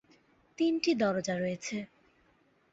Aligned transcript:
তিনটি 0.57 0.91
দরজা 0.95 1.35
রয়েছে। 1.37 1.77